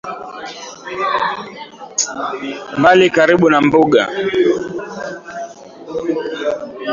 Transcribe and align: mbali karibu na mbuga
mbali 2.77 3.05
karibu 3.15 3.47
na 3.49 3.59
mbuga 3.65 4.01